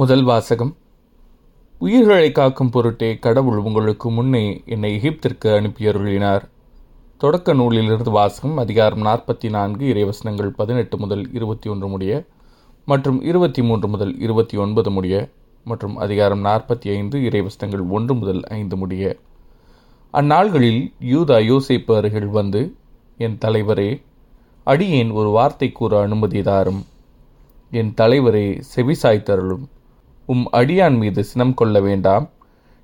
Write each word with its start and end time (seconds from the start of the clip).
முதல் 0.00 0.22
வாசகம். 0.22 0.76
உயிர்களை 1.78 2.32
காக்கும் 2.32 2.70
பொருட்டே 2.70 3.18
கடவுள் 3.18 3.58
உங்களுக்கு 3.58 4.10
முன்னே 4.10 4.62
என்னை 4.66 4.90
எகிப்திற்கு 4.96 5.48
அனுப்பியருளினார். 5.58 6.42
தொடக்க 7.16 7.52
நூலிலிருந்து 7.52 8.10
வாசகம் 8.10 8.56
அதிகாரம் 8.56 9.04
நாற்பத்தி 9.04 9.50
நான்கு 9.50 9.86
இறைவசனங்கள் 9.92 10.48
பதினெட்டு 10.48 10.98
முதல் 10.98 11.32
இருபத்தி 11.32 11.68
ஒன்று 11.70 11.88
முடிய 11.88 12.24
மற்றும் 12.84 13.22
இருபத்தி 13.22 13.62
மூன்று 13.62 13.88
முதல் 13.88 14.18
இருபத்தி 14.18 14.56
ஒன்பது 14.56 14.90
முடிய 14.90 15.28
மற்றும் 15.64 15.96
அதிகாரம் 15.96 16.44
நாற்பத்தி 16.44 16.88
ஐந்து 16.88 17.18
இறைவசனங்கள் 17.18 17.84
ஒன்று 17.88 18.14
முதல் 18.14 18.42
ஐந்து 18.42 18.76
முடிய. 18.76 19.16
அந்நாள்களில் 20.12 20.92
யூதா 21.00 21.38
யோசிப்பு 21.52 21.96
அருகில் 21.96 22.28
வந்து 22.28 22.74
என் 23.18 23.38
தலைவரே 23.44 24.02
அடியேன் 24.64 25.10
ஒரு 25.10 25.28
வார்த்தை 25.28 25.72
கூற 25.72 26.00
அனுமதி 26.00 26.42
தாரும். 26.42 26.84
என் 27.70 27.94
தலைவரே 27.96 28.60
செவிசாய்த்தருளும். 28.76 29.64
உம் 30.26 30.48
அடியான் 30.52 30.96
மீது 30.98 31.24
சினம் 31.24 31.54
கொள்ள 31.54 31.80
வேண்டாம். 31.80 32.30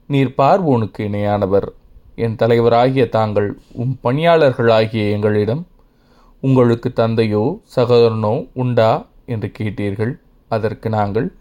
நீர் 0.06 0.34
பார்வோனுக்கு 0.38 0.98
இணையானவர். 0.98 1.68
என் 2.14 2.34
தலைவராகிய 2.34 3.08
தாங்கள் 3.08 3.58
உம் 3.72 3.98
பணியாளர்களாகிய 4.04 5.10
எங்களிடம் 5.10 5.66
உங்களுக்கு 6.40 6.92
தந்தையோ 6.92 7.60
சகோதரனோ 7.76 8.48
உண்டா? 8.54 9.06
என்று 9.26 9.52
கேட்டீர்கள். 9.58 10.18
அதற்கு 10.48 10.88
நாங்கள் 10.88 11.32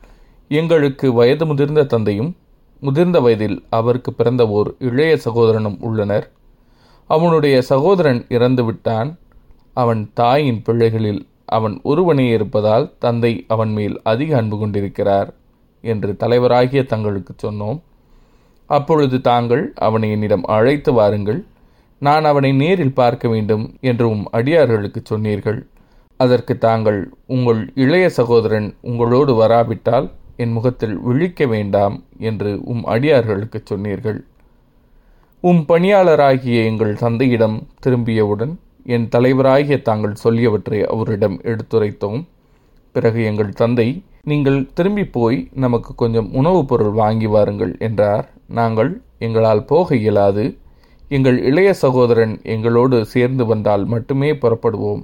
எங்களுக்கு 0.48 1.14
வயது 1.14 1.46
முதிர்ந்த 1.46 1.84
தந்தையும் 1.84 2.36
முதிர்ந்த 2.80 3.20
வயதில் 3.20 3.64
அவருக்கு 3.70 4.14
பிறந்த 4.14 4.48
ஓர் 4.48 4.76
இளைய 4.80 5.18
சகோதரனும் 5.18 5.78
உள்ளனர். 5.80 6.32
அவனுடைய 7.08 7.62
சகோதரன் 7.62 8.26
இறந்துவிட்டான் 8.30 9.18
அவன் 9.74 10.12
தாயின் 10.14 10.62
பிள்ளைகளில் 10.66 11.28
அவன் 11.46 11.80
ஒருவனே 11.84 12.30
இருப்பதால் 12.30 12.94
தந்தை 13.00 13.46
அவன் 13.48 13.72
மேல் 13.72 14.02
அதிக 14.04 14.38
அன்பு 14.38 14.58
கொண்டிருக்கிறார். 14.58 15.34
என்று 15.82 16.12
தலைவராகிய 16.24 16.82
தங்களுக்கு 16.86 17.34
சொன்னோம். 17.46 17.80
அப்பொழுது 18.70 19.18
தாங்கள் 19.22 19.64
அவனை 19.88 20.10
என்னிடம் 20.12 20.46
அழைத்து 20.56 20.94
வாருங்கள். 20.94 21.40
நான் 22.02 22.26
அவனை 22.26 22.52
நேரில் 22.52 22.98
பார்க்க 23.00 23.26
வேண்டும் 23.28 23.66
என்று 23.82 24.06
உம் 24.10 24.26
அடியார்களுக்கு 24.32 25.02
சொன்னீர்கள். 25.04 25.60
அதற்கு 26.18 26.54
தாங்கள் 26.58 27.00
உங்கள் 27.26 27.62
இளைய 27.76 28.06
சகோதரன் 28.10 28.68
உங்களோடு 28.82 29.34
வராவிட்டால் 29.36 30.08
என் 30.38 30.52
முகத்தில் 30.52 30.96
விழிக்க 30.98 31.46
வேண்டாம் 31.46 31.96
என்று 32.20 32.52
உம் 32.72 32.84
அடியார்களுக்கு 32.84 33.60
சொன்னீர்கள். 33.64 34.20
உம் 35.44 35.64
பணியாளராகிய 35.66 36.58
எங்கள் 36.64 36.94
தந்தையிடம் 36.94 37.58
திரும்பியவுடன் 37.84 38.54
என் 38.86 39.08
தலைவராகிய 39.16 39.78
தாங்கள் 39.82 40.22
சொல்லியவற்றை 40.24 40.80
அவரிடம் 40.94 41.38
எடுத்துரைத்தோம். 41.52 42.22
பிறகு 42.96 43.20
எங்கள் 43.24 43.52
தந்தை 43.54 43.88
நீங்கள் 44.24 44.74
திரும்பி 44.74 45.06
போய் 45.06 45.50
நமக்கு 45.54 45.96
கொஞ்சம் 45.96 46.34
உணவுப் 46.34 46.68
பொருள் 46.68 46.92
வாங்கி 46.92 47.26
வாருங்கள் 47.26 47.78
என்றார். 47.80 48.30
நாங்கள் 48.48 49.02
எங்களால் 49.20 49.66
போக 49.66 49.96
இயலாது. 49.96 50.58
எங்கள் 51.10 51.44
இளைய 51.44 51.74
சகோதரன் 51.74 52.40
எங்களோடு 52.44 53.06
சேர்ந்து 53.06 53.46
வந்தால் 53.46 53.86
மட்டுமே 53.86 54.32
புறப்படுவோம். 54.34 55.02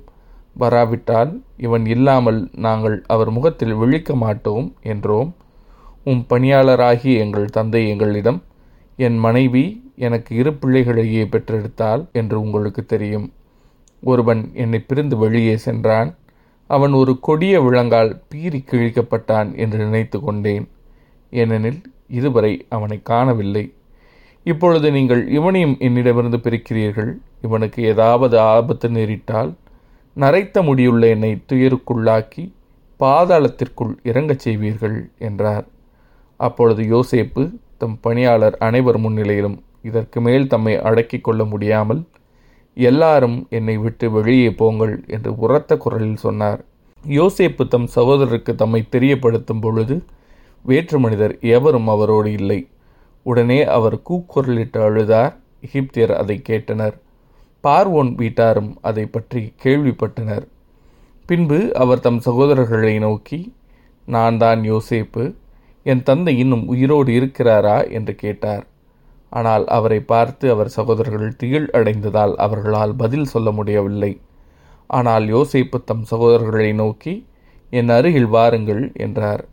வராவிட்டால் 0.53 1.41
இவன் 1.57 1.85
இல்லாமல் 1.85 2.49
நாங்கள் 2.55 3.03
அவர் 3.07 3.31
முகத்தில் 3.31 3.73
விழிக்க 3.73 4.15
மாட்டோம் 4.15 4.75
என்றோம். 4.83 5.31
உம் 6.03 6.25
பணியாளராகிய 6.29 7.17
எங்கள் 7.17 7.45
தந்தை 7.45 7.89
எங்களிடம் 7.89 8.43
என் 8.97 9.17
மனைவி 9.17 9.91
எனக்கு 9.95 10.35
இரு 10.35 10.53
பிள்ளைகளையே 10.53 11.23
பெற்றெடுத்தாள் 11.25 12.11
என்று 12.11 12.41
உங்களுக்கு 12.41 12.85
தெரியும். 12.85 13.31
ஒருவன் 14.03 14.51
என்னை 14.53 14.79
பிரிந்து 14.79 15.17
வெளியே 15.17 15.57
சென்றான். 15.57 16.15
அவன் 16.67 16.93
ஒரு 16.93 17.19
கொடிய 17.19 17.61
விலங்கால் 17.61 18.21
பீறி 18.29 18.59
கிழிக்கப்பட்டான் 18.71 19.55
என்று 19.55 19.77
நினைத்து 19.77 20.19
கொண்டேன். 20.19 20.67
ஏனெனில் 21.29 21.81
இதுவரை 22.07 22.65
அவனை 22.69 22.99
காணவில்லை. 23.03 23.73
இப்பொழுது 24.43 24.91
நீங்கள் 24.91 25.27
இவனையும் 25.27 25.75
என்னிடமிருந்து 25.79 26.37
பிரிக்கிறீர்கள். 26.37 27.11
இவனுக்கு 27.41 27.83
ஏதாவது 27.83 28.39
ஆபத்து 28.39 28.89
நேரிட்டால் 28.89 29.53
நரைத்த 30.15 30.61
முடியுள்ள 30.61 31.07
என்னை 31.07 31.31
துயருக்குள்ளாக்கி 31.47 32.43
பாதாளத்திற்குள் 32.99 33.93
இறங்கச் 34.03 34.43
செய்வீர்கள் 34.45 34.97
என்றார். 35.17 35.65
அப்பொழுது 36.39 36.83
யோசேப்பு 36.83 37.43
தம் 37.77 37.97
பணியாளர் 38.01 38.57
அனைவர் 38.57 38.99
முன்னிலையிலும் 38.99 39.57
இதற்கு 39.81 40.21
மேல் 40.21 40.47
தம்மை 40.47 40.73
அடக்கிக் 40.81 41.23
கொள்ள 41.23 41.43
முடியாமல் 41.43 42.01
எல்லாரும் 42.77 43.47
என்னை 43.49 43.77
விட்டு 43.77 44.11
வெளியே 44.11 44.51
போங்கள் 44.51 45.03
என்று 45.07 45.35
உரத்த 45.35 45.77
குரலில் 45.77 46.15
சொன்னார். 46.15 46.65
யோசேப்பு 47.07 47.67
தம் 47.67 47.87
சகோதரருக்கு 47.95 48.55
தம்மை 48.55 48.87
தெரியப்படுத்தும் 48.91 49.61
பொழுது 49.61 50.03
வேற்று 50.63 50.99
மனிதர் 50.99 51.39
எவரும் 51.39 51.87
அவரோடு 51.87 52.31
இல்லை. 52.31 52.67
உடனே 53.23 53.63
அவர் 53.63 54.01
கூக்குரலிட்டு 54.09 54.79
அழுதார். 54.79 55.35
எகிப்தியர் 55.61 56.11
அதை 56.11 56.41
கேட்டனர். 56.49 56.93
பார்வோன் 57.63 58.15
வீட்டாரும் 58.15 58.77
அதை 58.81 59.05
பற்றி 59.05 59.53
கேள்விப்பட்டனர். 59.63 60.47
பின்பு 61.25 61.75
அவர் 61.75 61.99
தம் 61.99 62.21
சகோதரர்களை 62.25 62.99
நோக்கி 62.99 63.53
நான் 64.05 64.37
தான் 64.37 64.61
யோசேப்பு. 64.61 65.35
என் 65.83 66.03
தந்தை 66.03 66.37
இன்னும் 66.37 66.67
உயிரோடு 66.67 67.11
இருக்கிறாரா? 67.11 67.89
என்று 67.89 68.15
கேட்டார். 68.15 68.65
ஆனால் 69.31 69.65
அவரை 69.75 69.99
பார்த்து 70.11 70.45
அவர் 70.53 70.75
சகோதரர்கள் 70.77 71.37
திகில் 71.41 71.69
அடைந்ததால் 71.77 72.33
அவர்களால் 72.45 72.93
பதில் 73.01 73.31
சொல்ல 73.33 73.51
முடியவில்லை. 73.57 74.11
ஆனால் 74.89 75.25
யோசிப்பு 75.35 75.77
தம் 75.89 76.05
சகோதரர்களை 76.11 76.71
நோக்கி 76.81 77.13
என் 77.71 77.91
அருகில் 77.97 78.29
வாருங்கள் 78.35 78.83
என்றார். 79.05 79.43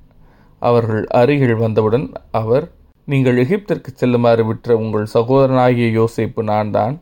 அவர்கள் 0.62 1.04
அருகில் 1.20 1.56
வந்தவுடன் 1.62 2.06
அவர் 2.40 2.66
நீங்கள் 3.08 3.40
எகிப்திற்கு 3.42 3.90
செல்லுமாறு 4.00 4.42
விற்ற 4.48 4.76
உங்கள் 4.82 5.08
சகோதரனாகிய 5.14 5.88
யோசிப்பு 6.00 6.42
நான் 6.50 6.70
தான் 6.76 6.94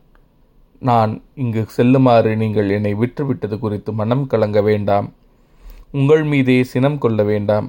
நான் 0.81 1.11
இங்கு 1.41 1.61
செல்லுமாறு 1.75 2.31
நீங்கள் 2.41 2.71
என்னை 2.77 2.93
விற்றுவிட்டது 3.01 3.57
குறித்து 3.59 3.91
மனம் 3.99 4.25
கலங்க 4.31 4.61
வேண்டாம். 4.69 5.07
உங்கள் 5.99 6.23
மீதே 6.31 6.57
சினம் 6.71 6.97
கொள்ள 7.03 7.19
வேண்டாம். 7.29 7.67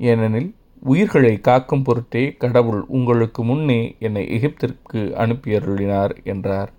ஏனெனில் 0.00 0.50
உயிர்களை 0.82 1.40
காக்கும் 1.40 1.82
பொருட்டே 1.82 2.34
கடவுள் 2.38 2.84
உங்களுக்கு 2.88 3.44
முன்னே 3.44 3.96
என்னை 3.98 4.26
எகிப்திற்கு 4.28 4.92
அனுப்பியருளினார் 4.92 6.10
என்றார். 6.24 6.72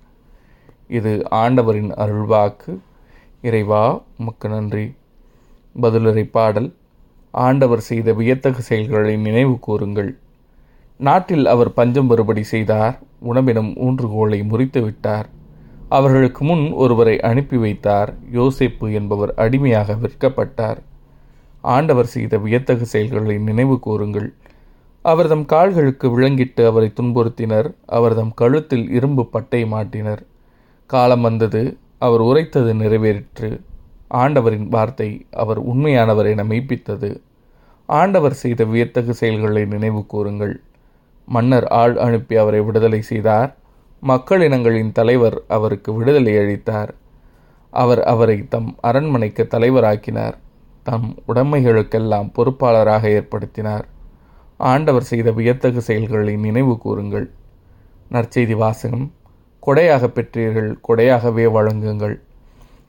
இது 0.88 1.24
ஆண்டவரின் 1.30 1.92
அருள்வாக்கு. 1.92 2.78
இறைவா 3.42 4.04
உமக்கு 4.18 4.50
நன்றி. 4.50 4.94
பதிலுரை 5.82 6.30
பாடல். 6.32 6.74
ஆண்டவர் 7.32 7.80
செய்த 7.80 8.14
வியத்தகு 8.14 8.62
செயல்களை 8.62 9.18
நினைவு 9.18 9.60
கூறுங்கள். 9.60 10.18
நாட்டில் 10.98 11.46
அவர் 11.46 11.74
பஞ்சம் 11.74 12.10
வருபடி 12.10 12.42
செய்தார். 12.42 13.00
உணவினம் 13.24 13.74
ஊன்றுகோலை 13.78 14.44
முறித்து 14.44 14.82
விட்டார் 14.82 15.30
அவர்களுக்கு 15.90 16.46
முன் 16.46 16.72
ஒருவரை 16.72 17.20
அனுப்பி 17.20 17.58
வைத்தார். 17.58 18.16
யோசேப்பு 18.34 18.92
என்பவர் 18.92 19.34
அடிமையாக 19.34 19.94
விற்கப்பட்டார். 19.94 20.78
ஆண்டவர் 21.62 22.06
செய்த 22.06 22.38
வியத்தகு 22.38 22.86
செயல்களை 22.86 23.38
நினைவு 23.38 23.80
கூறுங்கள். 23.80 24.34
அவர்தம் 25.02 25.46
கால்களுக்கு 25.46 26.20
விளங்கிட்டு 26.20 26.66
அவரை 26.66 26.94
துன்புறுத்தினர். 27.02 27.74
அவர்தம் 27.86 28.34
கழுத்தில் 28.34 28.90
இரும்பு 28.90 29.26
பட்டை 29.26 29.64
மாட்டினர். 29.64 30.22
காலம் 30.86 31.22
வந்தது 31.22 31.78
அவர் 31.98 32.22
உரைத்தது 32.22 32.74
நிறைவேறிற்று. 32.74 33.62
ஆண்டவரின் 34.08 34.68
வார்த்தை 34.70 35.26
அவர் 35.32 35.60
உண்மையானவர் 35.64 36.26
என 36.26 36.44
மெய்ப்பித்தது 36.44 37.22
ஆண்டவர் 37.86 38.34
செய்த 38.34 38.64
வியத்தகு 38.64 39.14
செயல்களை 39.14 39.66
நினைவு 39.66 40.06
கூறுங்கள். 40.06 40.62
மன்னர் 41.26 41.68
ஆள் 41.68 41.98
அனுப்பி 41.98 42.36
அவரை 42.36 42.62
விடுதலை 42.62 43.02
செய்தார். 43.02 43.56
மக்கள் 44.00 44.42
இனங்களின் 44.42 44.92
தலைவர் 44.92 45.42
அவருக்கு 45.48 45.94
விடுதலை 45.94 46.38
அளித்தார். 46.38 46.96
அவர் 47.70 48.04
அவரை 48.04 48.48
தம் 48.48 48.76
அரண்மனைக்கு 48.82 49.48
தலைவராக்கினார். 49.50 50.38
தம் 50.84 51.16
உடைமைகளுக்கெல்லாம் 51.28 52.30
பொறுப்பாளராக 52.36 53.04
ஏற்படுத்தினார். 53.18 53.86
ஆண்டவர் 54.58 55.04
செய்த 55.04 55.32
வியத்தகு 55.32 55.82
செயல்களை 55.82 56.36
நினைவு 56.36 56.78
கூறுங்கள். 56.78 57.32
நற்செய்தி 58.12 58.56
வாசகம் 58.56 59.12
கொடையாக 59.68 60.08
பெற்றீர்கள் 60.08 60.72
கொடையாகவே 60.88 61.46
வழங்குங்கள். 61.58 62.16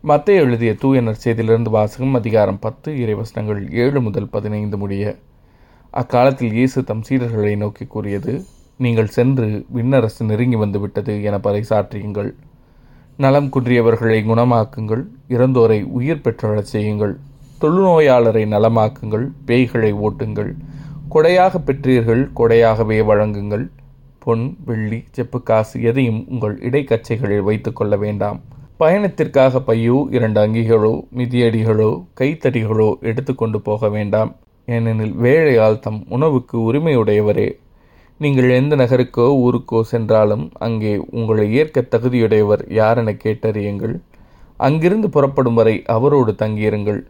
மத்திய 0.00 0.40
எழுதிய 0.40 0.74
தூய 0.74 1.00
நற்செய்தியிலிருந்து 1.00 1.70
வாசகம் 1.70 2.14
அதிகாரம் 2.14 2.58
பத்து 2.58 2.92
இறைவசனங்கள் 2.92 3.72
ஏழு 3.72 4.00
முதல் 4.00 4.28
பதினைந்து 4.28 4.78
முடிய. 4.78 5.16
அக்காலத்தில் 5.90 6.52
இயேசு 6.52 6.84
தம் 6.84 7.02
சீடர்களை 7.08 7.56
நோக்கி 7.56 7.86
கூறியது 7.86 8.44
நீங்கள் 8.78 9.08
சென்று 9.08 9.66
விண்ணரசு 9.74 10.24
நெருங்கி 10.24 10.56
வந்துவிட்டது 10.56 11.22
என 11.22 11.38
பறைசாற்றியுங்கள். 11.38 12.34
நலம் 13.16 13.50
குன்றியவர்களை 13.52 14.18
குணமாக்குங்கள். 14.30 15.04
இறந்தோரை 15.28 15.84
உயிர் 15.84 16.20
பெற்றழச் 16.20 16.72
செய்யுங்கள். 16.74 17.14
தொழுநோயாளரை 17.62 18.44
நலமாக்குங்கள் 18.54 19.26
பேய்களை 19.46 19.92
ஓட்டுங்கள். 20.06 20.52
கொடையாக 21.14 21.58
பெற்றீர்கள் 21.66 22.22
கொடையாகவே 22.36 22.98
வழங்குங்கள். 23.10 23.64
பொன் 24.18 24.56
வெள்ளி 24.64 24.98
செப்பு 25.10 25.42
காசு 25.42 25.82
எதையும் 25.82 26.24
உங்கள் 26.28 26.56
இடைக்கச்சைகளில் 26.58 27.46
வைத்துக் 27.48 27.76
கொள்ள 27.76 27.96
வேண்டாம். 27.96 28.40
பயணத்திற்காக 28.76 29.60
பையோ 29.60 29.96
இரண்டு 30.10 30.38
அங்கிகளோ 30.46 30.92
மிதியடிகளோ 31.16 31.90
கைத்தடிகளோ 32.20 32.88
எடுத்துக்கொண்டு 33.00 33.60
போக 33.60 33.88
வேண்டாம். 33.88 34.30
ஏனெனில் 34.66 35.14
வேழையால் 35.14 35.78
தம் 35.78 36.04
உணவுக்கு 36.08 36.72
உரிமையுடையவரே. 36.72 37.48
நீங்கள் 38.18 38.50
எந்த 38.50 38.76
நகருக்கோ 38.76 39.26
ஊருக்கோ 39.44 39.80
சென்றாலும் 39.80 40.50
அங்கே 40.58 40.92
உங்களை 41.10 41.54
ஏற்க 41.54 41.84
தகுதியுடையவர் 41.90 42.62
யாரென 42.80 43.14
கேட்டறியுங்கள். 43.24 43.94
அங்கிருந்து 44.56 45.10
புறப்படும் 45.10 45.54
வரை 45.54 45.82
அவரோடு 45.86 46.32
தங்கியிருங்கள். 46.32 47.00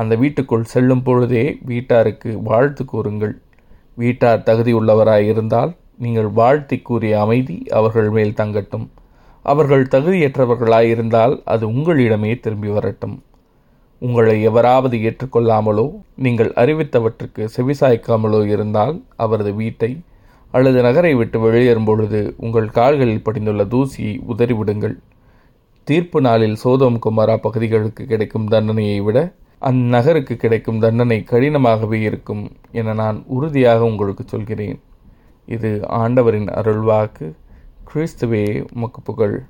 அந்த 0.00 0.14
வீட்டுக்குள் 0.22 0.70
செல்லும் 0.72 1.04
பொழுதே 1.06 1.44
வீட்டாருக்கு 1.70 2.30
வாழ்த்து 2.48 2.82
கூறுங்கள். 2.92 3.34
வீட்டார் 4.02 4.44
தகுதியுள்ளவராய் 4.48 5.28
இருந்தால் 5.32 5.72
நீங்கள் 6.04 6.28
வாழ்த்தி 6.38 6.76
கூறிய 6.88 7.14
அமைதி 7.24 7.56
அவர்கள் 7.78 8.10
மேல் 8.16 8.38
தங்கட்டும். 8.40 8.86
அவர்கள் 9.44 9.90
தகுதியற்றவர்களாயிருந்தால் 9.94 11.34
அது 11.52 11.64
உங்களிடமே 11.72 12.32
திரும்பி 12.44 12.70
வரட்டும். 12.76 13.16
உங்களை 14.02 14.34
எவராவது 14.48 14.96
ஏற்றுக்கொள்ளாமலோ 15.08 15.86
நீங்கள் 16.24 16.50
அறிவித்தவற்றுக்கு 16.62 17.44
செவிசாய்க்காமலோ 17.56 18.40
இருந்தால் 18.54 18.96
அவரது 19.24 19.52
வீட்டை 19.60 19.90
அல்லது 20.54 20.78
நகரை 20.86 21.12
விட்டு 21.14 21.38
வெளியேறும் 21.40 21.88
பொழுது 21.88 22.20
உங்கள் 22.36 22.68
கால்களில் 22.76 23.24
படிந்துள்ள 23.26 23.64
தூசியை 23.74 24.14
உதறிவிடுங்கள். 24.32 24.96
தீர்ப்பு 25.88 26.18
நாளில் 26.20 26.56
சோதம் 26.62 26.98
குமாரா 27.04 27.34
பகுதிகளுக்கு 27.46 28.02
கிடைக்கும் 28.12 28.48
தண்டனையை 28.54 28.98
விட 29.00 29.18
அந்நகருக்கு 29.60 30.36
கிடைக்கும் 30.36 30.78
தண்டனை 30.78 31.24
கடினமாகவே 31.26 32.00
இருக்கும் 32.00 32.52
என 32.72 32.92
நான் 32.92 33.24
உறுதியாக 33.26 33.84
உங்களுக்கு 33.84 34.24
சொல்கிறேன். 34.26 34.80
இது 35.46 35.88
ஆண்டவரின் 35.88 36.46
அருள்வாக்கு. 36.46 37.32
கிறிஸ்துவே 37.94 38.66
உமக்கு 38.74 39.00
புகழ். 39.00 39.44